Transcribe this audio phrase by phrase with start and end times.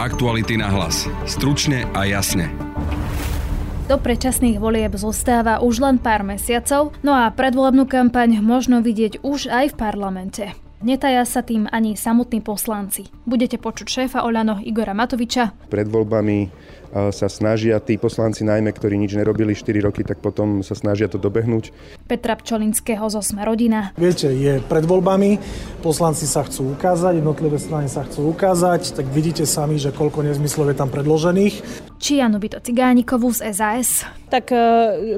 [0.00, 1.04] Aktuality na hlas.
[1.28, 2.48] Stručne a jasne.
[3.84, 9.52] Do predčasných volieb zostáva už len pár mesiacov, no a predvolebnú kampaň možno vidieť už
[9.52, 10.44] aj v parlamente.
[10.80, 13.12] Netaja sa tým ani samotní poslanci.
[13.28, 15.68] Budete počuť šéfa Oľano Igora Matoviča.
[15.68, 16.48] Pred voľbami
[16.90, 21.22] sa snažia tí poslanci najmä, ktorí nič nerobili 4 roky, tak potom sa snažia to
[21.22, 21.70] dobehnúť.
[22.10, 23.94] Petra Pčolinského zo Sme rodina.
[23.94, 25.38] Viete, je pred voľbami,
[25.80, 30.74] poslanci sa chcú ukázať, jednotlivé strany sa chcú ukázať, tak vidíte sami, že koľko nezmyslov
[30.74, 31.54] je tam predložených.
[32.00, 34.08] Či Janu Byto Cigánikovu z SAS.
[34.32, 34.58] Tak e,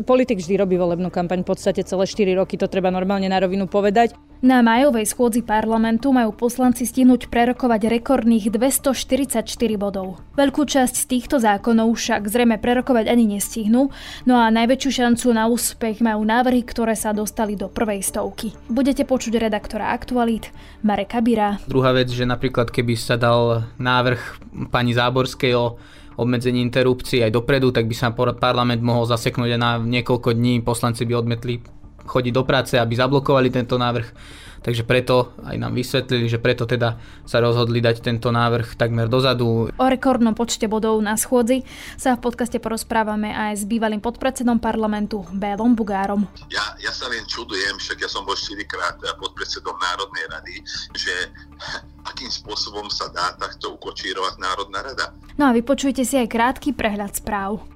[0.02, 3.70] politik vždy robí volebnú kampaň, v podstate celé 4 roky, to treba normálne na rovinu
[3.70, 4.12] povedať.
[4.42, 9.46] Na majovej schôdzi parlamentu majú poslanci stihnúť prerokovať rekordných 244
[9.78, 10.18] bodov.
[10.34, 13.94] Veľkú časť z týchto zákonov však zrejme prerokovať ani nestihnú,
[14.26, 18.50] no a najväčšiu šancu na úspech majú návrhy, ktoré sa dostali do prvej stovky.
[18.66, 20.50] Budete počuť redaktora Aktualit
[20.82, 21.62] Mareka Bira.
[21.70, 24.42] Druhá vec, že napríklad keby sa dal návrh
[24.74, 25.78] pani Záborskej o
[26.16, 30.60] obmedzení interrupcií aj dopredu, tak by sa parlament mohol zaseknúť aj na niekoľko dní.
[30.60, 34.40] Poslanci by odmetli chodiť do práce, aby zablokovali tento návrh.
[34.62, 36.94] Takže preto aj nám vysvetlili, že preto teda
[37.26, 39.66] sa rozhodli dať tento návrh takmer dozadu.
[39.74, 41.66] O rekordnom počte bodov na schôdzi
[41.98, 46.30] sa v podcaste porozprávame aj s bývalým podpredsedom parlamentu Bélom Bugárom.
[46.46, 50.54] Ja, ja sa len čudujem, však ja som bol 4 krát podpredsedom Národnej rady,
[50.94, 51.14] že
[52.10, 55.10] akým spôsobom sa dá takto ukočírovať Národná rada.
[55.34, 57.66] No a vypočujte si aj krátky prehľad správ.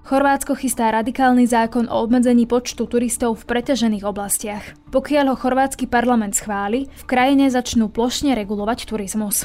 [0.00, 4.64] Chorvátsko chystá radikálny zákon o obmedzení počtu turistov v preťažených oblastiach.
[4.90, 9.44] Pokiaľ ho chorvátsky parlament schváli, v krajine začnú plošne regulovať turizmus.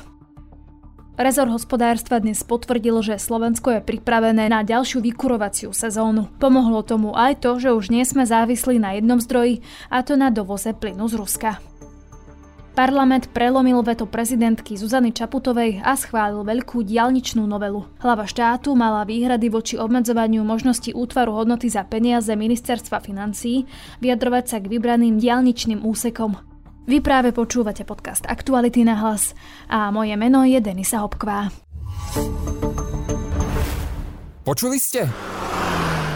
[1.16, 6.28] Rezor hospodárstva dnes potvrdil, že Slovensko je pripravené na ďalšiu vykurovaciu sezónu.
[6.44, 10.28] Pomohlo tomu aj to, že už nie sme závislí na jednom zdroji, a to na
[10.28, 11.64] dovoze plynu z Ruska.
[12.76, 17.88] Parlament prelomil veto prezidentky Zuzany Čaputovej a schválil veľkú dialničnú novelu.
[18.04, 23.64] Hlava štátu mala výhrady voči obmedzovaniu možnosti útvaru hodnoty za peniaze ministerstva financií
[24.04, 26.36] vyjadrovať sa k vybraným dialničným úsekom.
[26.84, 29.32] Vy práve počúvate podcast Aktuality na hlas
[29.72, 31.56] a moje meno je Denisa Hopkvá.
[34.44, 35.08] Počuli ste?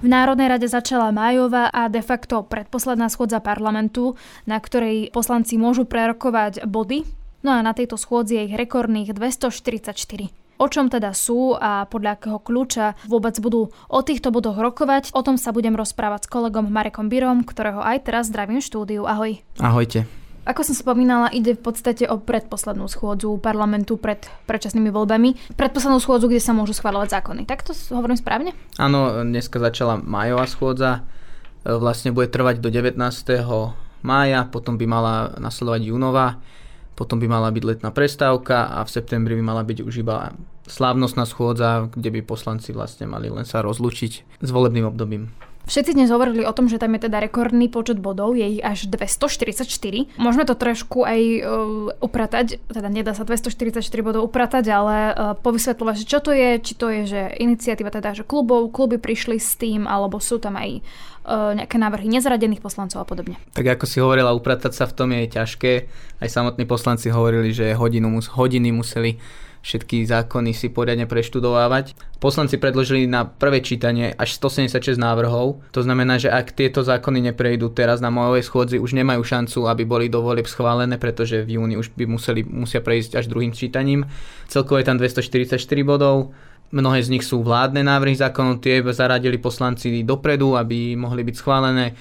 [0.00, 4.16] V Národnej rade začala májová a de facto predposledná schôdza parlamentu,
[4.48, 7.04] na ktorej poslanci môžu prerokovať body.
[7.44, 10.32] No a na tejto schôdzi je ich rekordných 244.
[10.56, 15.20] O čom teda sú a podľa akého kľúča vôbec budú o týchto bodoch rokovať, o
[15.20, 19.04] tom sa budem rozprávať s kolegom Marekom Birom, ktorého aj teraz zdravím štúdiu.
[19.04, 19.44] Ahoj.
[19.60, 20.19] Ahojte.
[20.48, 25.52] Ako som spomínala, ide v podstate o predposlednú schôdzu parlamentu pred predčasnými voľbami.
[25.52, 27.44] Predposlednú schôdzu, kde sa môžu schváľovať zákony.
[27.44, 28.56] Tak to hovorím správne?
[28.80, 31.04] Áno, dneska začala majová schôdza.
[31.60, 32.96] E, vlastne bude trvať do 19.
[34.00, 36.40] mája, potom by mala nasledovať júnová,
[36.96, 40.32] potom by mala byť letná prestávka a v septembri by mala byť už iba
[40.64, 45.28] slávnostná schôdza, kde by poslanci vlastne mali len sa rozlučiť s volebným obdobím.
[45.70, 48.90] Všetci dnes hovorili o tom, že tam je teda rekordný počet bodov, je ich až
[48.90, 50.18] 244.
[50.18, 56.10] Môžeme to trošku aj uh, upratať, teda nedá sa 244 bodov upratať, ale uh, povysvetľovať,
[56.10, 59.86] čo to je, či to je, že iniciatíva teda, že klubov, kluby prišli s tým,
[59.86, 63.38] alebo sú tam aj uh, nejaké návrhy nezradených poslancov a podobne.
[63.54, 65.72] Tak ako si hovorila, upratať sa v tom je ťažké.
[66.18, 69.22] Aj samotní poslanci hovorili, že hodinu, hodiny museli
[69.60, 71.92] všetky zákony si poriadne preštudovávať.
[72.20, 75.60] Poslanci predložili na prvé čítanie až 176 návrhov.
[75.72, 79.84] To znamená, že ak tieto zákony neprejdú teraz na mojej schôdzi, už nemajú šancu, aby
[79.84, 84.08] boli do volieb schválené, pretože v júni už by museli, musia prejsť až druhým čítaním.
[84.48, 86.32] Celkovo je tam 244 bodov.
[86.70, 91.86] Mnohé z nich sú vládne návrhy zákonov, tie zaradili poslanci dopredu, aby mohli byť schválené.
[91.90, 91.94] E,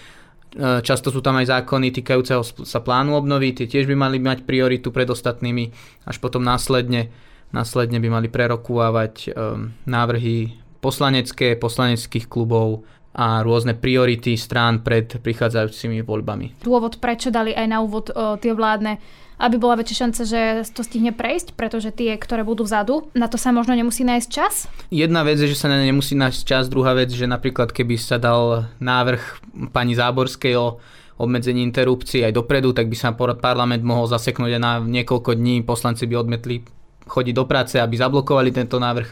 [0.85, 4.93] často sú tam aj zákony týkajúceho sa plánu obnovy, tie tiež by mali mať prioritu
[4.93, 5.73] pred ostatnými,
[6.05, 7.09] až potom následne
[7.49, 12.87] Následne by mali prerokúvať um, návrhy poslanecké, poslaneckých klubov
[13.19, 16.61] a rôzne priority strán pred prichádzajúcimi voľbami.
[16.61, 19.01] Dôvod, prečo dali aj na úvod o, tie vládne,
[19.41, 20.41] aby bola väčšia šanca, že
[20.71, 24.69] to stihne prejsť, pretože tie, ktoré budú vzadu, na to sa možno nemusí nájsť čas?
[24.93, 27.97] Jedna vec je, že sa na ne nemusí nájsť čas, druhá vec, že napríklad keby
[27.97, 29.41] sa dal návrh
[29.73, 30.77] pani Záborskej o
[31.19, 35.67] obmedzení interrupcií aj dopredu, tak by sa parlament mohol zaseknúť aj na niekoľko dní.
[35.67, 36.63] Poslanci by odmetli
[37.09, 39.09] chodiť do práce, aby zablokovali tento návrh.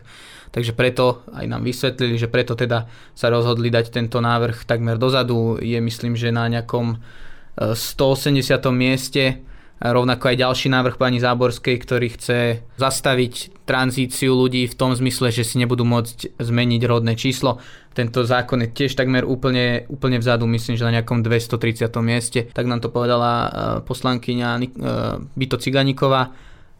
[0.53, 5.59] Takže preto aj nám vysvetlili, že preto teda sa rozhodli dať tento návrh takmer dozadu.
[5.59, 7.01] Je myslím, že na nejakom
[7.57, 8.37] 180.
[8.39, 9.23] E, mieste
[9.77, 15.45] rovnako aj ďalší návrh pani Záborskej, ktorý chce zastaviť tranzíciu ľudí v tom zmysle, že
[15.45, 17.61] si nebudú môcť zmeniť rodné číslo.
[17.93, 21.89] Tento zákon je tiež takmer úplne, úplne vzadu, myslím, že na nejakom 230.
[22.01, 22.39] mieste.
[22.49, 23.49] Tak nám to povedala e,
[23.85, 24.59] poslankyňa e,
[25.37, 26.33] Bito Ciganíková,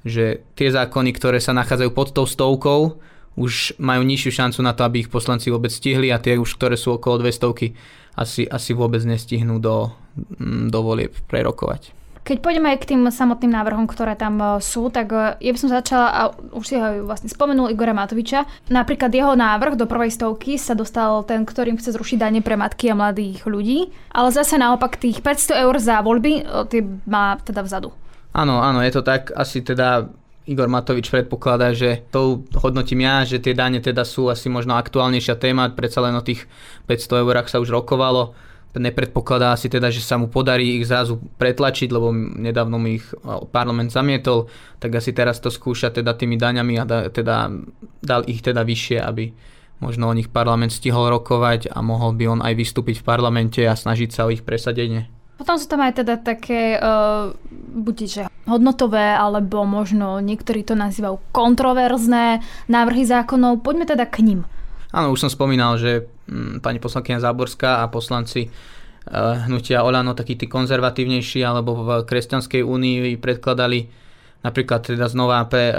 [0.05, 2.99] že tie zákony, ktoré sa nachádzajú pod tou stovkou,
[3.37, 6.73] už majú nižšiu šancu na to, aby ich poslanci vôbec stihli a tie už, ktoré
[6.73, 9.93] sú okolo 200 asi, asi vôbec nestihnú do,
[10.41, 11.93] do volieb prerokovať.
[12.27, 15.59] Keď pôjdeme aj k tým samotným návrhom, ktoré tam e, sú, tak e, ja by
[15.63, 16.21] som začala, a
[16.51, 21.23] už si ho vlastne spomenul Igora Matoviča, napríklad jeho návrh do prvej stovky sa dostal
[21.23, 25.63] ten, ktorým chce zrušiť dane pre matky a mladých ľudí, ale zase naopak tých 500
[25.63, 27.95] eur za voľby, e, tie má teda vzadu.
[28.37, 29.33] Áno, áno, je to tak.
[29.33, 30.13] Asi teda
[30.45, 35.35] Igor Matovič predpokladá, že to hodnotím ja, že tie dane teda sú asi možno aktuálnejšia
[35.41, 36.45] téma, predsa len o tých
[36.85, 38.37] 500 eurách sa už rokovalo
[38.79, 43.05] nepredpokladá si teda, že sa mu podarí ich zrazu pretlačiť, lebo nedávno mi ich
[43.49, 44.47] parlament zamietol,
[44.77, 47.49] tak asi teraz to skúša teda tými daňami a da, teda,
[48.01, 49.33] dal ich teda vyššie, aby
[49.81, 53.77] možno o nich parlament stihol rokovať a mohol by on aj vystúpiť v parlamente a
[53.77, 55.16] snažiť sa o ich presadenie.
[55.37, 57.29] Potom sú tam aj teda také, uh,
[57.77, 63.61] buď že hodnotové, alebo možno niektorí to nazývajú kontroverzné návrhy zákonov.
[63.61, 64.39] Poďme teda k ním.
[64.95, 68.51] Áno, už som spomínal, že mm, pani poslankyňa Záborská a poslanci eh,
[69.45, 74.07] hnutia Olano, takí tí konzervatívnejší, alebo v Kresťanskej únii predkladali
[74.41, 75.75] napríklad teda znova pre eh,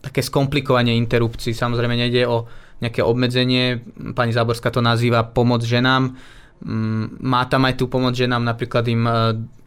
[0.00, 1.52] také skomplikovanie interrupcií.
[1.52, 2.46] Samozrejme nejde o
[2.78, 3.80] nejaké obmedzenie,
[4.14, 6.14] pani Záborská to nazýva pomoc ženám.
[6.64, 9.14] Mm, má tam aj tú pomoc ženám, napríklad im eh,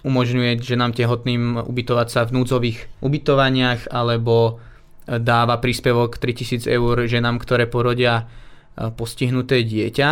[0.01, 4.61] umožňuje ženám tehotným ubytovať sa v núdzových ubytovaniach, alebo
[5.07, 8.27] dáva príspevok 3000 eur ženám, ktoré porodia
[8.75, 10.09] postihnuté dieťa,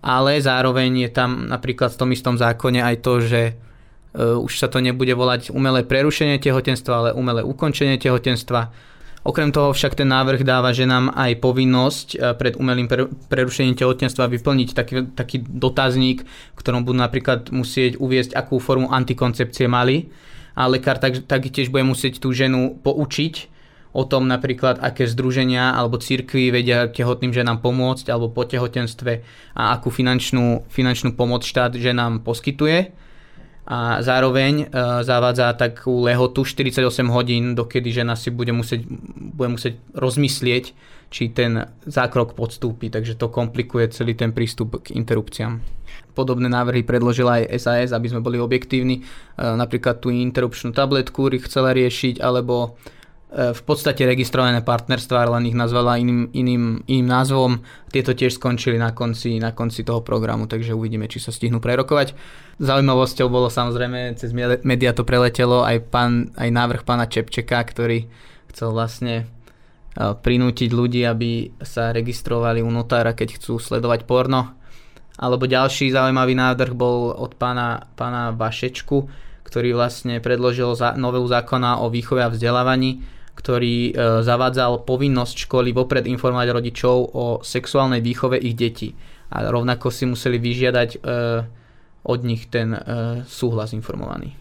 [0.00, 3.52] ale zároveň je tam napríklad v tom istom zákone aj to, že e,
[4.38, 8.70] už sa to nebude volať umelé prerušenie tehotenstva, ale umelé ukončenie tehotenstva.
[9.26, 12.86] Okrem toho však ten návrh dáva ženám aj povinnosť e, pred umelým
[13.26, 16.22] prerušením tehotenstva vyplniť taký, taký dotazník,
[16.54, 20.14] ktorom budú napríklad musieť uviesť, akú formu antikoncepcie mali
[20.54, 23.58] a lekár tak, tak tiež bude musieť tú ženu poučiť,
[23.92, 29.24] o tom napríklad, aké združenia alebo církvy vedia tehotným ženám pomôcť alebo po tehotenstve
[29.56, 32.92] a akú finančnú, finančnú pomoc štát ženám poskytuje.
[33.68, 34.66] A zároveň e,
[35.04, 38.88] zavádza takú lehotu 48 hodín, dokedy žena si bude musieť,
[39.36, 40.72] bude musieť rozmyslieť,
[41.12, 45.60] či ten zákrok podstúpi, takže to komplikuje celý ten prístup k interrupciám.
[46.16, 49.00] Podobné návrhy predložila aj SAS, aby sme boli objektívni.
[49.00, 49.02] E,
[49.36, 52.80] napríklad tú interrupčnú tabletku chcela riešiť, alebo
[53.28, 57.60] v podstate registrované partnerstva, len ich nazvala iným, iným, iným názvom.
[57.92, 62.16] Tieto tiež skončili na konci, na konci toho programu, takže uvidíme, či sa stihnú prerokovať.
[62.56, 64.32] Zaujímavosťou bolo samozrejme, cez
[64.64, 68.08] média to preletelo aj, pán, aj návrh pána Čepčeka, ktorý
[68.48, 69.24] chcel vlastne e,
[70.16, 74.56] prinútiť ľudí, aby sa registrovali u notára, keď chcú sledovať porno.
[75.20, 79.04] Alebo ďalší zaujímavý návrh bol od pána, pána Vašečku,
[79.44, 83.92] ktorý vlastne predložil za, novelu zákona o výchove a vzdelávaní, ktorý e,
[84.26, 88.98] zavádzal povinnosť školy vopred informovať rodičov o sexuálnej výchove ich detí.
[89.30, 90.98] A rovnako si museli vyžiadať e,
[92.02, 92.80] od nich ten e,
[93.30, 94.34] súhlas informovaný.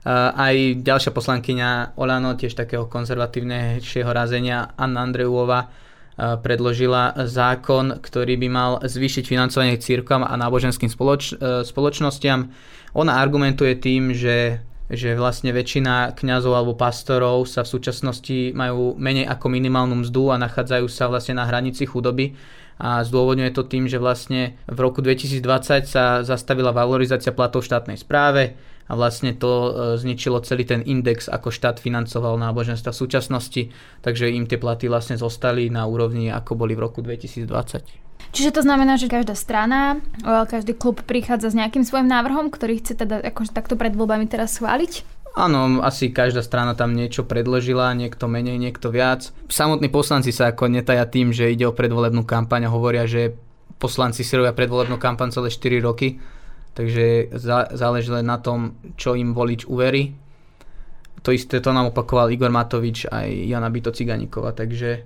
[0.00, 5.68] Aj ďalšia poslankyňa Olano, tiež takého konzervatívnejšieho razenia, Anna Andrejúova,
[6.16, 12.48] predložila zákon, ktorý by mal zvýšiť financovanie církvam a náboženským spoloč- spoločnostiam.
[12.96, 19.30] Ona argumentuje tým, že že vlastne väčšina kňazov alebo pastorov sa v súčasnosti majú menej
[19.30, 22.34] ako minimálnu mzdu a nachádzajú sa vlastne na hranici chudoby
[22.80, 28.58] a zdôvodňuje to tým, že vlastne v roku 2020 sa zastavila valorizácia platov štátnej správe
[28.90, 29.70] a vlastne to e,
[30.00, 33.62] zničilo celý ten index, ako štát financoval náboženstva v súčasnosti,
[34.02, 38.09] takže im tie platy vlastne zostali na úrovni, ako boli v roku 2020.
[38.30, 42.94] Čiže to znamená, že každá strana, každý klub prichádza s nejakým svojim návrhom, ktorý chce
[42.94, 45.02] teda akože takto pred voľbami teraz schváliť?
[45.30, 49.30] Áno, asi každá strana tam niečo predložila, niekto menej, niekto viac.
[49.46, 53.34] Samotní poslanci sa ako netaja tým, že ide o predvolebnú kampaň a hovoria, že
[53.78, 56.18] poslanci si robia predvolebnú kampaň celé 4 roky,
[56.74, 57.30] takže
[57.74, 60.14] záleží len na tom, čo im volič uverí.
[61.22, 65.04] To isté to nám opakoval Igor Matovič aj Jana Bito Ciganíková, takže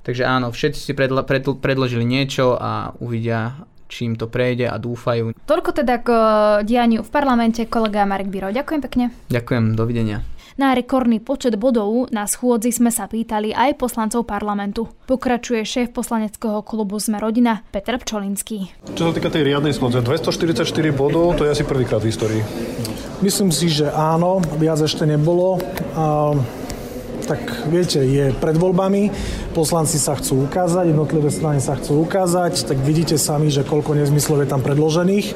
[0.00, 1.24] Takže áno, všetci si predlo-
[1.60, 5.36] predložili niečo a uvidia, čím to prejde a dúfajú.
[5.44, 6.22] Toľko teda k eh,
[6.64, 8.48] dianiu v parlamente kolega Marek Biro.
[8.48, 9.04] Ďakujem pekne.
[9.28, 10.24] Ďakujem, dovidenia.
[10.60, 14.92] Na rekordný počet bodov na schôdzi sme sa pýtali aj poslancov parlamentu.
[15.08, 18.68] Pokračuje šéf poslaneckého klubu Sme rodina Petr Pčolinský.
[18.92, 22.42] Čo sa týka tej riadnej schôdze, 244 bodov, to je asi prvýkrát v histórii.
[23.24, 25.64] Myslím si, že áno, viac ešte nebolo.
[25.96, 26.36] A
[27.30, 29.14] tak viete, je pred voľbami,
[29.54, 34.42] poslanci sa chcú ukázať, jednotlivé strany sa chcú ukázať, tak vidíte sami, že koľko nezmyslov
[34.42, 35.26] je tam predložených.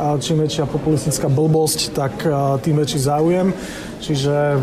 [0.00, 2.24] A čím väčšia populistická blbosť, tak
[2.64, 3.52] tým väčší záujem.
[4.00, 4.60] Čiže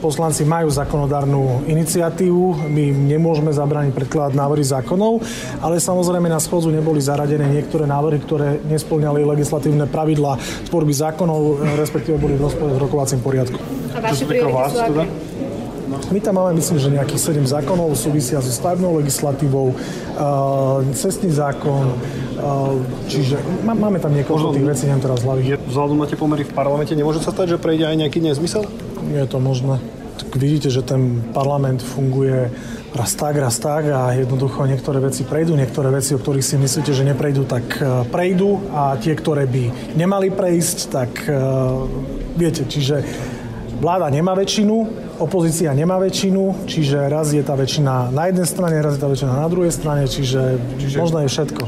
[0.00, 5.20] poslanci majú zákonodárnu iniciatívu, my nemôžeme zabrániť predkladať návrhy zákonov,
[5.60, 10.40] ale samozrejme na schôdzu neboli zaradené niektoré návrhy, ktoré nesplňali legislatívne pravidla
[10.72, 13.58] tvorby zákonov, respektíve boli v rozpore s rokovacím poriadku.
[13.96, 14.92] A vaše priority sú?
[16.08, 19.76] My tam máme, myslím, že nejakých 7 zákonov súvisia so stavebnou legislatívou,
[20.96, 21.94] cestný zákon,
[23.06, 25.60] čiže máme tam niekoľko tých vecí, neviem teraz hlavy.
[25.68, 28.64] Vzhľadom na tie pomery v parlamente, nemôže sa stať, že prejde aj nejaký nezmysel?
[29.12, 29.78] Je to možné.
[30.20, 32.52] Tak vidíte, že ten parlament funguje
[32.92, 36.92] raz tak, raz tak a jednoducho niektoré veci prejdú, niektoré veci, o ktorých si myslíte,
[36.92, 41.86] že neprejdú, tak uh, prejdú a tie, ktoré by nemali prejsť, tak uh,
[42.36, 43.00] viete, čiže
[43.80, 44.76] vláda nemá väčšinu,
[45.18, 49.32] opozícia nemá väčšinu, čiže raz je tá väčšina na jednej strane, raz je tá väčšina
[49.32, 50.96] na druhej strane, čiže, čiže...
[51.00, 51.62] možno je všetko.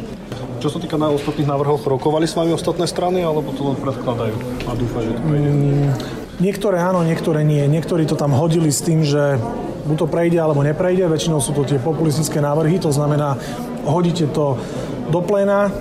[0.63, 4.37] Čo sa týka na ostatných návrhoch, rokovali s vami ostatné strany, alebo to len predkladajú
[4.69, 5.49] a dúfajú, že to prejde?
[5.51, 5.91] Mm,
[6.39, 7.67] niektoré áno, niektoré nie.
[7.67, 9.43] Niektorí to tam hodili s tým, že
[9.91, 11.11] buď to prejde alebo neprejde.
[11.11, 13.35] Väčšinou sú to tie populistické návrhy, to znamená,
[13.83, 14.55] hodíte to
[15.11, 15.75] do pléna,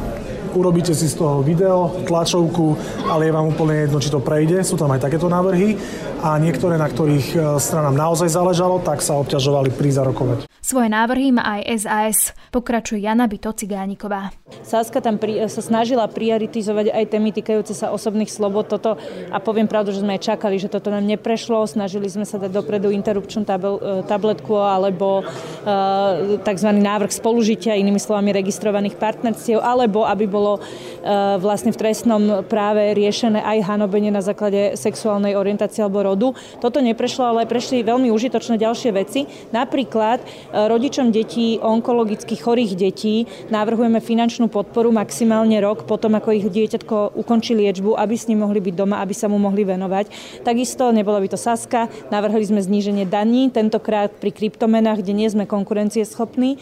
[0.54, 2.76] urobíte si z toho video, tlačovku,
[3.08, 4.64] ale je vám úplne jedno, či to prejde.
[4.68, 5.80] Sú tam aj takéto návrhy
[6.22, 10.51] a niektoré, na ktorých e, stranám naozaj záležalo, tak sa obťažovali prísť rokovať.
[10.62, 12.20] Svoje návrhy má aj SAS,
[12.54, 14.30] pokračuje Jana Byto Cigániková.
[14.62, 18.70] Saska tam pri, sa snažila prioritizovať aj témy týkajúce sa osobných slobod.
[18.70, 18.94] Toto,
[19.34, 21.66] a poviem pravdu, že sme aj čakali, že toto nám neprešlo.
[21.66, 26.70] Snažili sme sa dať dopredu interrupčnú tabel, e, tabletku alebo uh, tzv.
[26.78, 33.42] návrh spolužitia, inými slovami registrovaných partnerstiev, alebo aby bolo uh, vlastne v trestnom práve riešené
[33.42, 36.38] aj hanobenie na základe sexuálnej orientácie alebo rodu.
[36.62, 39.26] Toto neprešlo, ale prešli veľmi užitočné ďalšie veci.
[39.50, 46.48] Napríklad e, rodičom detí, onkologicky chorých detí navrhujeme finančnú podporu maximálne rok potom, ako ich
[46.48, 50.12] dieťatko ukončí liečbu, aby s ním mohli byť doma, aby sa mu mohli venovať.
[50.44, 55.48] Takisto, nebola by to Saska, navrhli sme zníženie daní, tentokrát pri kryptomenách, kde nie sme
[55.48, 56.60] konkurencieschopní.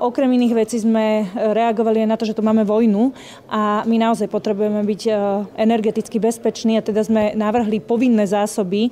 [0.00, 3.12] Okrem iných vecí sme reagovali aj na to, že tu máme vojnu
[3.52, 5.12] a my naozaj potrebujeme byť e,
[5.60, 8.88] energeticky bezpeční a teda sme navrhli povinné zásoby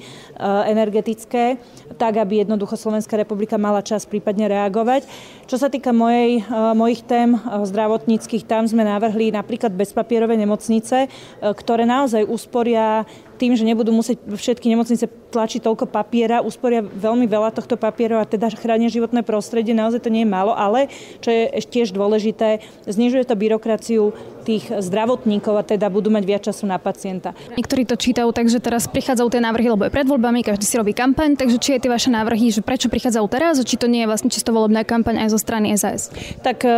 [0.68, 1.56] energetické,
[1.96, 5.08] tak aby jednoducho Slovenská republika mala čas prípadne reagovať.
[5.46, 11.06] Čo sa týka mojej, e, mojich tém zdravotníckých, tam sme navrhli napríklad bezpapierové nemocnice,
[11.38, 13.06] ktoré naozaj usporia
[13.38, 18.26] tým, že nebudú musieť všetky nemocnice tlačiť toľko papiera, usporia veľmi veľa tohto papierov a
[18.26, 20.88] teda chránia životné prostredie, naozaj to nie je málo, ale
[21.20, 26.70] čo je tiež dôležité, znižuje to byrokraciu tých zdravotníkov a teda budú mať viac času
[26.70, 27.34] na pacienta.
[27.58, 30.78] Niektorí to čítajú tak, že teraz prichádzajú tie návrhy, lebo je pred voľbami, každý si
[30.78, 34.06] robí kampaň, takže či je tie vaše návrhy, že prečo prichádzajú teraz, či to nie
[34.06, 36.14] je vlastne čisto volebná kampaň aj zo strany SAS?
[36.46, 36.70] Tak e,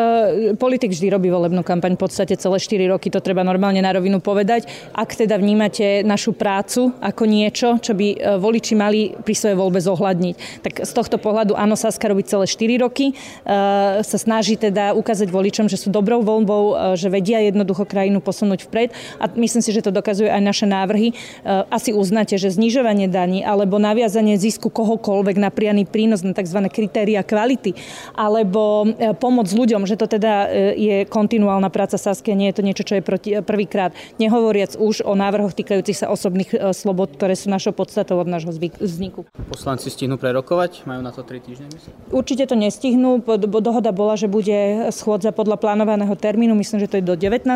[0.57, 4.25] politik vždy robí volebnú kampaň v podstate celé 4 roky, to treba normálne na rovinu
[4.25, 4.65] povedať.
[4.97, 9.83] Ak teda vnímate našu prácu ako niečo, čo by e, voliči mali pri svojej voľbe
[9.83, 10.65] zohľadniť.
[10.65, 13.15] Tak z tohto pohľadu áno, Saska robí celé 4 roky, e,
[14.01, 18.71] sa snaží teda ukázať voličom, že sú dobrou voľbou, že vedia jedno jednoducho krajinu posunúť
[18.71, 21.11] vpred a myslím si, že to dokazujú aj naše návrhy.
[21.11, 21.15] E,
[21.67, 26.71] asi uznáte, že znižovanie daní alebo naviazanie zisku kohokoľvek na prianý prínos na tzv.
[26.71, 27.75] kritéria kvality
[28.15, 32.63] alebo e, pomoc ľuďom, že to teda e, je kontinuálna práca Saskia, nie je to
[32.63, 33.03] niečo, čo je
[33.43, 33.91] prvýkrát.
[34.23, 39.27] Nehovoriac už o návrhoch týkajúcich sa osobných slobod, ktoré sú našou podstatou od nášho vzniku.
[39.51, 40.87] Poslanci stihnú prerokovať?
[40.87, 41.67] Majú na to 3 týždne?
[41.73, 41.93] Myslím?
[42.13, 43.25] Určite to nestihnú.
[43.49, 46.53] Dohoda bola, že bude schôdza podľa plánovaného termínu.
[46.53, 47.48] Myslím, že to je do 19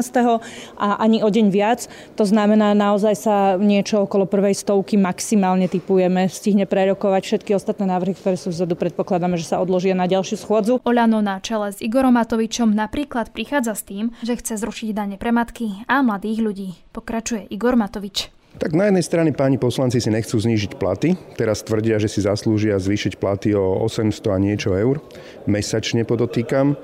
[0.79, 1.91] a ani o deň viac.
[2.17, 6.31] To znamená, naozaj sa niečo okolo prvej stovky maximálne typujeme.
[6.33, 8.79] Stihne prerokovať všetky ostatné návrhy, ktoré sú vzadu.
[8.79, 10.73] Predpokladáme, že sa odložia na ďalšiu schôdzu.
[10.87, 15.35] Olano na čele s Igorom Matovičom napríklad prichádza s tým, že chce zrušiť dane pre
[15.35, 16.69] matky a mladých ľudí.
[16.95, 18.31] Pokračuje Igor Matovič.
[18.53, 21.17] Tak na jednej strane páni poslanci si nechcú znížiť platy.
[21.41, 25.01] Teraz tvrdia, že si zaslúžia zvýšiť platy o 800 a niečo eur.
[25.49, 26.77] Mesačne podotýkam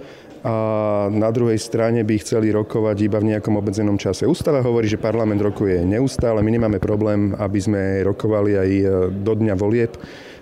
[0.44, 0.54] a
[1.10, 4.28] na druhej strane by chceli rokovať iba v nejakom obmedzenom čase.
[4.28, 9.32] Ústava hovorí, že parlament rokuje neustále, my nemáme problém, aby sme rokovali aj e, do
[9.34, 9.92] dňa volieb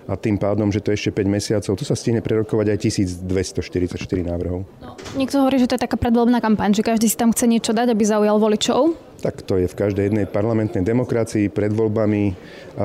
[0.07, 2.77] a tým pádom, že to je ešte 5 mesiacov, tu sa stihne prerokovať aj
[3.23, 4.63] 1244 návrhov.
[4.79, 7.75] No, niekto hovorí, že to je taká predvolebná kampaň, že každý si tam chce niečo
[7.75, 9.06] dať, aby zaujal voličov.
[9.17, 11.49] Tak to je v každej jednej parlamentnej demokracii.
[11.49, 12.37] Pred voľbami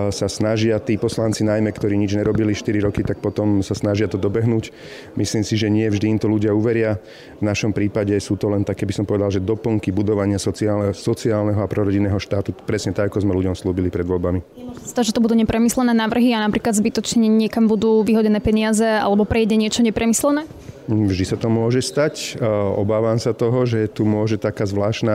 [0.09, 4.17] sa snažia tí poslanci, najmä ktorí nič nerobili 4 roky, tak potom sa snažia to
[4.17, 4.73] dobehnúť.
[5.21, 6.97] Myslím si, že nie vždy im to ľudia uveria.
[7.37, 11.61] V našom prípade sú to len také, by som povedal, že doplnky budovania sociálneho, sociálneho
[11.61, 14.41] a prorodinného štátu, presne tak, ako sme ľuďom slúbili pred voľbami.
[14.73, 19.61] To, že to budú nepremyslené návrhy a napríklad zbytočne niekam budú vyhodené peniaze alebo prejde
[19.61, 20.49] niečo nepremyslené?
[20.83, 22.43] Vždy sa to môže stať.
[22.75, 25.15] Obávam sa toho, že tu môže taká zvláštna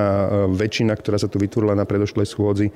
[0.56, 2.68] väčšina, ktorá sa tu vytvorila na predošlej schôdzi,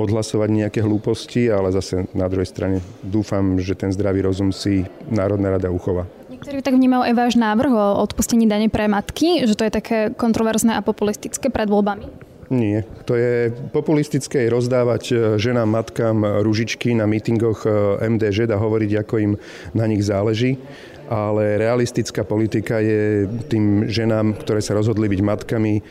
[0.00, 5.52] odhlasovať nejaké hlúposti, ale zase na druhej strane dúfam, že ten zdravý rozum si Národná
[5.52, 6.08] rada uchová.
[6.32, 9.98] Niektorí tak vnímajú aj váš návrh o odpustení dane pre matky, že to je také
[10.16, 12.08] kontroverzné a populistické pred voľbami?
[12.48, 12.88] Nie.
[13.04, 19.14] To je populistické rozdávať e, ženám, matkám ružičky na mítingoch e, MDŽ a hovoriť, ako
[19.18, 19.32] im
[19.74, 20.54] na nich záleží
[21.06, 25.82] ale realistická politika je tým ženám, ktoré sa rozhodli byť matkami, e,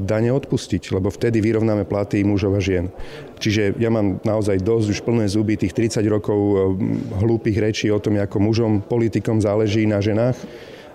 [0.00, 2.92] dane odpustiť, lebo vtedy vyrovnáme platy mužov a žien.
[3.40, 6.54] Čiže ja mám naozaj dosť už plné zuby tých 30 rokov e,
[7.24, 10.36] hlúpych rečí o tom, ako mužom, politikom záleží na ženách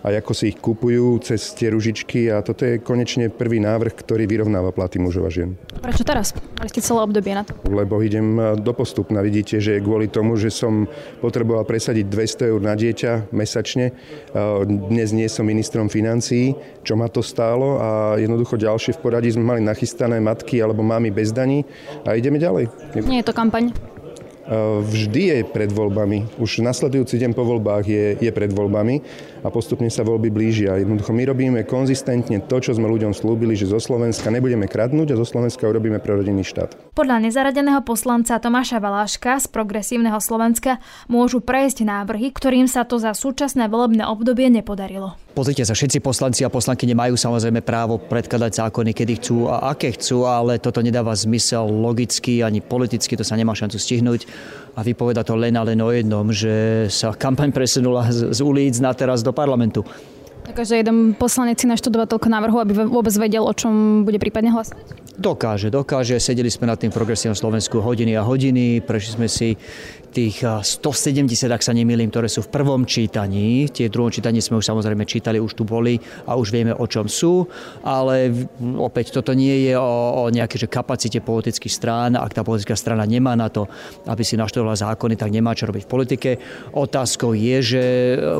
[0.06, 4.30] a ako si ich kupujú cez tie ružičky a toto je konečne prvý návrh, ktorý
[4.30, 5.58] vyrovnáva platy mužov a žien.
[5.82, 6.38] Prečo teraz?
[6.62, 7.58] Mali ste celé obdobie na to?
[7.66, 9.26] Lebo idem do postupna.
[9.26, 10.86] Vidíte, že kvôli tomu, že som
[11.26, 13.98] potreboval presadiť 200 eur na dieťa mesačne,
[14.70, 16.54] dnes nie som ministrom financií,
[16.86, 17.90] čo ma to stálo a
[18.22, 21.66] jednoducho ďalšie v poradí sme mali nachystané matky alebo mamy bez daní
[22.06, 22.70] a ideme ďalej.
[23.10, 23.74] Nie je to kampaň?
[24.86, 26.38] Vždy je pred voľbami.
[26.38, 29.02] Už nasledujúci deň po voľbách je, je pred voľbami
[29.42, 30.78] a postupne sa voľby blížia.
[30.78, 35.20] Jednoducho my robíme konzistentne to, čo sme ľuďom slúbili, že zo Slovenska nebudeme kradnúť a
[35.20, 36.78] zo Slovenska urobíme prorodinný štát.
[36.94, 40.78] Podľa nezaradeného poslanca Tomáša Valáška z Progresívneho Slovenska
[41.10, 45.18] môžu prejsť návrhy, ktorým sa to za súčasné volebné obdobie nepodarilo.
[45.36, 49.92] Pozrite sa, všetci poslanci a poslanky nemajú samozrejme právo predkladať zákony, kedy chcú a aké
[49.92, 54.32] chcú, ale toto nedáva zmysel logicky ani politicky, to sa nemá šancu stihnúť.
[54.74, 58.80] A vypoveda to len a len o jednom, že sa kampaň presunula z, z ulic
[58.80, 59.84] na teraz do parlamentu.
[60.46, 65.03] Takže jeden poslanec si naštudovať toľko návrhov, aby vôbec vedel, o čom bude prípadne hlasovať?
[65.20, 66.16] Dokáže, dokáže.
[66.22, 69.60] Sedeli sme na tým progresívnom Slovensku hodiny a hodiny, prešli sme si
[70.16, 73.68] tých 170, ak sa nemýlim, ktoré sú v prvom čítaní.
[73.68, 77.12] Tie druhom čítaní sme už samozrejme čítali, už tu boli a už vieme, o čom
[77.12, 77.44] sú,
[77.84, 78.32] ale
[78.80, 82.16] opäť toto nie je o, o nejakej že kapacite politických strán.
[82.16, 83.68] Ak tá politická strana nemá na to,
[84.08, 86.30] aby si naštovala zákony, tak nemá čo robiť v politike.
[86.72, 87.84] Otázkou je, že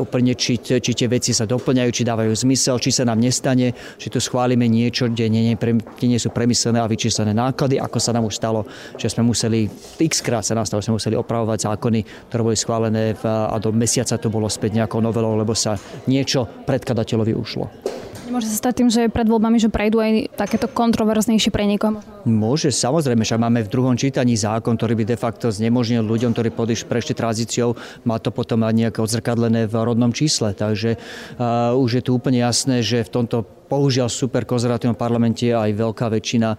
[0.00, 4.08] úplne či, či tie veci sa doplňajú, či dávajú zmysel, či sa nám nestane, či
[4.08, 8.16] tu schválime niečo, kde nie, nie, kde nie sú premyslené a vyčíslené náklady, ako sa
[8.16, 8.64] nám už stalo,
[8.96, 9.68] že sme museli,
[10.00, 14.14] x krát sa nastalo, sme museli opravovať zákony, ktoré boli schválené v, a do mesiaca
[14.16, 15.74] to bolo späť nejakou novelou, lebo sa
[16.06, 17.66] niečo predkladateľovi ušlo.
[18.36, 22.04] Môže sa stať tým, že pred voľbami, že prejdú aj takéto kontroverznejšie pre niekoho?
[22.28, 26.52] Môže, samozrejme, že máme v druhom čítaní zákon, ktorý by de facto znemožnil ľuďom, ktorí
[26.84, 27.72] prešli tranzíciou,
[28.04, 30.52] má to potom aj nejaké odzrkadlené v rodnom čísle.
[30.52, 35.74] Takže uh, už je tu úplne jasné, že v tomto bohužiaľ super konzervatívnom parlamente aj
[35.74, 36.54] veľká väčšina,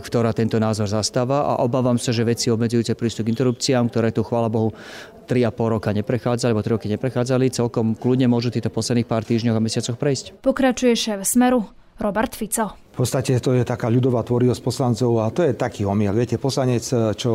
[0.00, 4.24] ktorá tento názor zastáva a obávam sa, že veci obmedzujúce prístup k interrupciám, ktoré tu
[4.24, 4.72] chvála Bohu
[5.24, 9.64] 3,5 roka neprechádzali, alebo 3 roky neprechádzali, celkom kľudne môžu týchto posledných pár týždňoch a
[9.64, 10.38] mesiacoch prejsť.
[10.44, 11.64] Pokračuje šéf Smeru
[11.98, 12.74] Robert Fico.
[12.94, 16.14] V podstate to je taká ľudová tvorivosť poslancov a to je taký omiel.
[16.14, 16.86] Viete, poslanec,
[17.18, 17.30] čo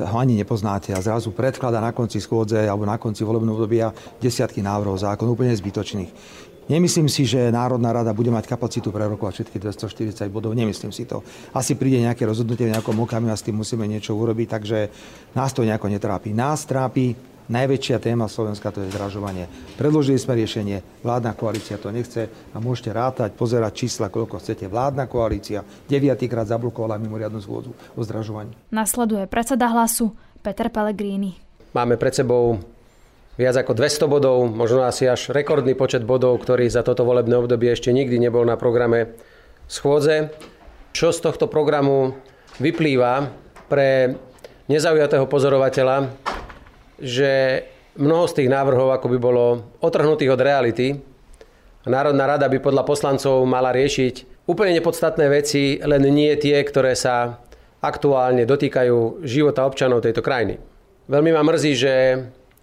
[0.00, 4.64] ho ani nepoznáte a zrazu predklada na konci schôdze alebo na konci volebného obdobia desiatky
[4.64, 6.08] návrhov zákon úplne zbytočných.
[6.68, 10.52] Nemyslím si, že Národná rada bude mať kapacitu prerokovať všetky 240 bodov.
[10.52, 11.24] Nemyslím si to.
[11.56, 14.78] Asi príde nejaké rozhodnutie v nejakom okamihu a s tým musíme niečo urobiť, takže
[15.32, 16.36] nás to nejako netrápi.
[16.36, 17.16] Nás trápi
[17.48, 19.48] najväčšia téma Slovenska, to je zdražovanie.
[19.80, 24.68] Predložili sme riešenie, vládna koalícia to nechce a môžete rátať, pozerať čísla, koľko chcete.
[24.68, 28.52] Vládna koalícia deviatýkrát zablokovala mimoriadnu schôdzu o zdražovaní.
[28.68, 30.12] Nasleduje predseda hlasu
[30.44, 31.40] Peter Pellegrini.
[31.72, 32.60] Máme pred sebou
[33.38, 37.70] viac ako 200 bodov, možno asi až rekordný počet bodov, ktorý za toto volebné obdobie
[37.70, 39.14] ešte nikdy nebol na programe
[39.70, 40.34] schôdze.
[40.90, 42.18] Čo z tohto programu
[42.58, 43.30] vyplýva
[43.70, 44.18] pre
[44.66, 46.10] nezaujatého pozorovateľa,
[46.98, 47.62] že
[47.94, 49.44] mnoho z tých návrhov ako by bolo
[49.78, 50.98] otrhnutých od reality.
[51.86, 57.38] Národná rada by podľa poslancov mala riešiť úplne nepodstatné veci, len nie tie, ktoré sa
[57.78, 60.58] aktuálne dotýkajú života občanov tejto krajiny.
[61.06, 61.94] Veľmi ma mrzí, že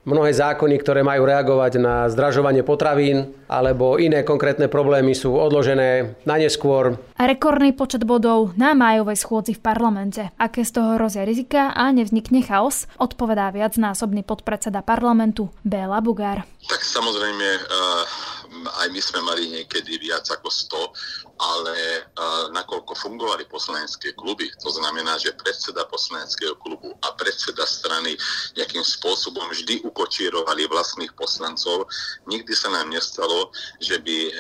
[0.05, 6.35] Mnohé zákony, ktoré majú reagovať na zdražovanie potravín alebo iné konkrétne problémy sú odložené na
[6.37, 7.01] neskôr.
[7.17, 10.29] A rekordný počet bodov na májovej schôdzi v parlamente.
[10.37, 16.45] Aké z toho hrozia rizika a nevznikne chaos, odpovedá viacnásobný podpredseda parlamentu Béla Bugár.
[16.69, 23.43] Tak samozrejme, eh, aj my sme mali niekedy viac ako 100, ale eh, nakoľko fungovali
[23.51, 28.15] poslanecké kluby, to znamená, že predseda poslaneckého klubu a predseda strany
[28.55, 31.91] nejakým spôsobom vždy ukočírovali vlastných poslancov,
[32.29, 33.51] nikdy sa nám nestalo,
[33.83, 34.35] že by eh,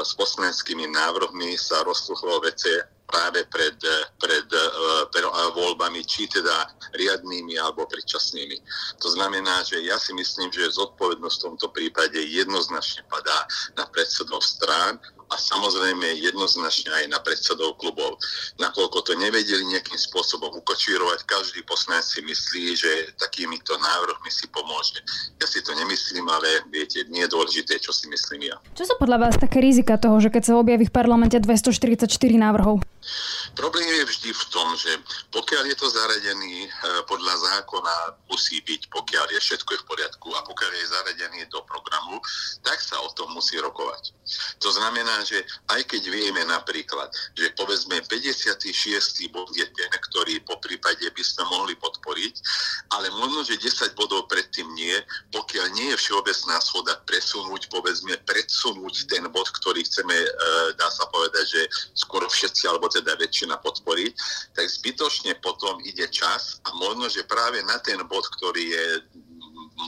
[0.00, 3.74] s poslaneckými návrhmi sa rozsluchlo vece práve pred,
[4.22, 4.46] pred,
[5.10, 5.24] pred
[5.58, 8.56] voľbami, či teda riadnými alebo predčasnými.
[9.02, 13.44] To znamená, že ja si myslím, že zodpovednosť v tomto prípade jednoznačne padá
[13.74, 18.18] na predsedov strán a samozrejme jednoznačne aj na predsedov klubov.
[18.58, 24.98] Nakoľko to nevedeli nejakým spôsobom ukočírovať, každý poslanec si myslí, že takýmito návrhmi si pomôže.
[25.38, 28.56] Ja si to nemyslím, ale viete, nie je dôležité, čo si myslím ja.
[28.74, 32.82] Čo sú podľa vás také rizika toho, že keď sa objaví v parlamente 244 návrhov?
[33.54, 34.92] Problém je vždy v tom, že
[35.32, 36.70] pokiaľ je to zaradený eh,
[37.06, 37.94] podľa zákona,
[38.28, 42.20] musí byť, pokiaľ je všetko je v poriadku a pokiaľ je zaradený do programu,
[42.62, 44.12] tak sa o tom musí rokovať.
[44.60, 49.32] To znamená, že aj keď vieme napríklad, že povedzme 56.
[49.32, 52.34] bod je ten, ktorý po prípade by sme mohli podporiť,
[52.94, 54.96] ale možno, že 10 bodov predtým nie,
[55.32, 61.06] pokiaľ nie je všeobecná schoda presunúť, povedzme predsunúť ten bod, ktorý chceme, eh, dá sa
[61.08, 61.62] povedať, že
[61.94, 64.12] skoro všetci alebo teda väčšina podporiť,
[64.54, 68.86] tak zbytočne potom ide čas a možno, že práve na ten bod, ktorý je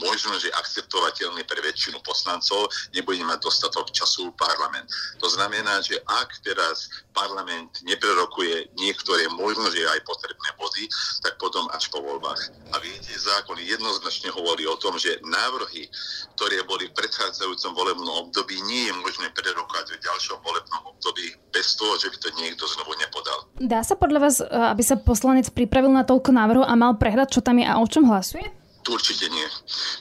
[0.01, 4.89] možno, že akceptovateľný pre väčšinu poslancov, nebude mať dostatok času parlament.
[5.21, 10.85] To znamená, že ak teraz parlament neprerokuje niektoré možno, že aj potrebné body,
[11.21, 12.41] tak potom až po voľbách.
[12.73, 15.89] A viete, zákon jednoznačne hovorí o tom, že návrhy,
[16.37, 21.77] ktoré boli v predchádzajúcom volebnom období, nie je možné prerokovať v ďalšom volebnom období bez
[21.77, 23.45] toho, že by to niekto znovu nepodal.
[23.61, 27.45] Dá sa podľa vás, aby sa poslanec pripravil na toľko návrhov a mal prehľad, čo
[27.45, 28.62] tam je a o čom hlasuje?
[28.83, 29.47] Určite nie.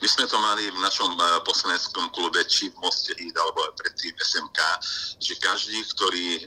[0.03, 4.15] My sme to mali v našom eh, poslaneckom klube, či v Moste Híd, alebo predtým
[4.19, 4.59] SMK,
[5.23, 6.43] že každý, ktorý e,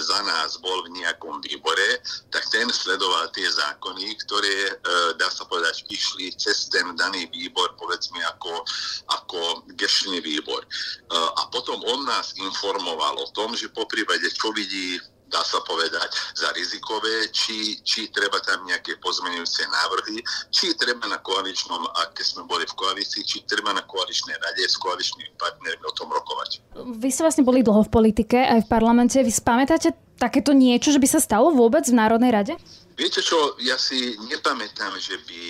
[0.00, 2.00] za nás bol v nejakom výbore,
[2.32, 4.74] tak ten sledoval tie zákony, ktoré, e,
[5.20, 8.64] dá sa povedať, išli cez ten daný výbor, povedzme, ako,
[9.12, 9.40] ako
[9.76, 10.64] gešný výbor.
[10.64, 10.68] E,
[11.14, 15.00] a potom on nás informoval o tom, že po prípade, čo vidí
[15.34, 16.06] dá sa povedať,
[16.38, 20.22] za rizikové, či, či treba tam nejaké pozmenujúce návrhy,
[20.54, 24.78] či treba na koaličnom, ak sme boli v koalícii, či treba na koaličnej rade s
[24.78, 26.62] koaličnými partnermi o tom rokovať.
[26.78, 29.18] Vy ste vlastne boli dlho v politike, aj v parlamente.
[29.18, 32.54] Vy spamätáte takéto niečo, že by sa stalo vôbec v Národnej rade?
[32.94, 35.42] Viete čo, ja si nepamätám, že by,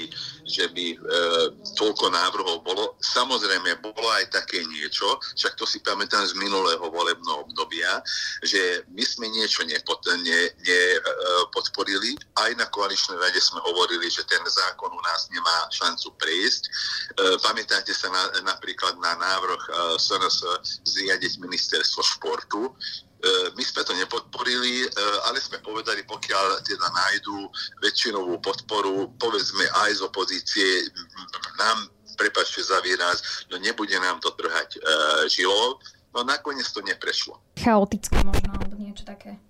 [0.49, 0.99] že by e,
[1.77, 2.97] toľko návrhov bolo.
[3.05, 8.01] Samozrejme, bolo aj také niečo, však to si pamätám z minulého volebného obdobia,
[8.41, 10.83] že my sme niečo nepod, ne, ne,
[11.53, 12.17] e.
[12.41, 16.63] Aj na koaličnej rade sme hovorili, že ten zákon u nás nemá šancu prejsť.
[16.65, 16.71] E,
[17.45, 20.37] pamätáte sa na, napríklad na návrh e, SNS
[20.89, 22.73] zriadiť ministerstvo športu,
[23.57, 24.89] my sme to nepodporili, e,
[25.29, 27.49] ale sme povedali, pokiaľ teda nájdú
[27.81, 30.69] väčšinovú podporu, povedzme aj z opozície,
[31.57, 31.89] nám,
[32.21, 34.81] prepačte za výraz, no nebude nám to trhať e,
[35.33, 35.81] žilov,
[36.13, 37.41] no nakoniec to neprešlo.
[37.61, 39.41] Chaotické možno, alebo niečo také.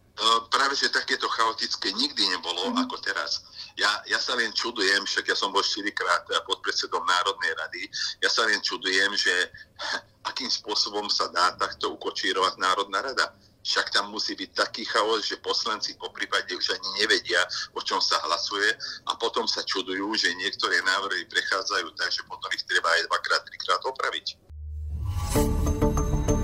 [0.55, 2.87] Práve, že takéto chaotické nikdy nebolo mm.
[2.87, 3.43] ako teraz.
[3.75, 7.83] Ja, ja sa len čudujem, však ja som bol 4 krát podpredsedom Národnej rady,
[8.23, 9.35] ja sa len čudujem, že
[10.31, 13.35] akým spôsobom sa dá takto ukočírovať Národná rada
[13.65, 17.41] však tam musí byť taký chaos, že poslanci po prípade už ani nevedia,
[17.73, 18.77] o čom sa hlasuje
[19.09, 23.43] a potom sa čudujú, že niektoré návrhy prechádzajú tak, že potom ich treba aj dvakrát,
[23.49, 24.27] trikrát opraviť.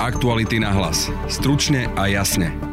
[0.00, 1.12] Aktuality na hlas.
[1.28, 2.69] Stručne a jasne.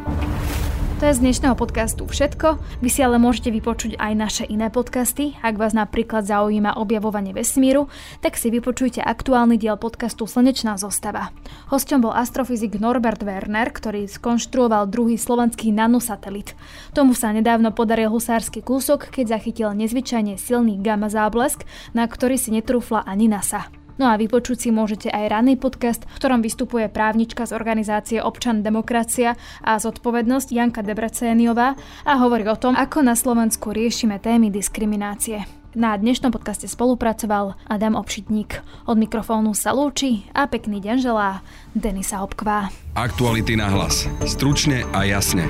[0.98, 2.58] To je z dnešného podcastu všetko.
[2.82, 5.30] Vy si ale môžete vypočuť aj naše iné podcasty.
[5.46, 7.86] Ak vás napríklad zaujíma objavovanie vesmíru,
[8.18, 11.30] tak si vypočujte aktuálny diel podcastu Slnečná zostava.
[11.70, 16.58] Hosťom bol astrofyzik Norbert Werner, ktorý skonštruoval druhý slovenský nanosatelit.
[16.98, 21.62] Tomu sa nedávno podaril husársky kúsok, keď zachytil nezvyčajne silný gamma záblesk,
[21.94, 23.70] na ktorý si netrúfla ani NASA.
[23.98, 28.62] No a vypočuť si môžete aj ranný podcast, v ktorom vystupuje právnička z organizácie Občan
[28.62, 31.74] Demokracia a zodpovednosť Janka Debrecéniová
[32.06, 35.44] a hovorí o tom, ako na Slovensku riešime témy diskriminácie.
[35.74, 38.62] Na dnešnom podcaste spolupracoval Adam Obšitník.
[38.88, 41.44] Od mikrofónu sa lúči a pekný deň želá
[41.76, 42.72] Denisa Hopkvá.
[42.96, 44.08] Aktuality na hlas.
[44.24, 45.44] Stručne a jasne.